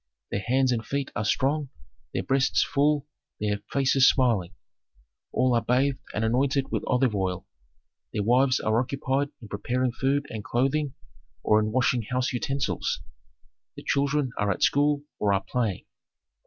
Their 0.31 0.39
hands 0.41 0.71
and 0.71 0.83
feet 0.83 1.11
are 1.15 1.23
strong, 1.23 1.69
their 2.11 2.23
breasts 2.23 2.63
full, 2.63 3.05
their 3.39 3.59
faces 3.71 4.09
smiling. 4.09 4.55
All 5.31 5.53
are 5.53 5.61
bathed 5.61 5.99
and 6.15 6.25
anointed 6.25 6.71
with 6.71 6.83
olive 6.87 7.13
oil. 7.13 7.45
Their 8.11 8.23
wives 8.23 8.59
are 8.59 8.79
occupied 8.81 9.29
in 9.43 9.47
preparing 9.47 9.91
food 9.91 10.25
and 10.31 10.43
clothing 10.43 10.95
or 11.43 11.59
in 11.59 11.71
washing 11.71 12.01
house 12.09 12.33
utensils; 12.33 13.03
the 13.75 13.83
children 13.83 14.31
are 14.39 14.49
at 14.49 14.63
school 14.63 15.03
or 15.19 15.33
are 15.35 15.43
playing. 15.47 15.85